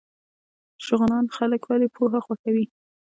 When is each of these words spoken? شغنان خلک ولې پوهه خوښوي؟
شغنان 0.85 1.25
خلک 1.35 1.61
ولې 1.65 1.87
پوهه 1.95 2.19
خوښوي؟ 2.25 2.65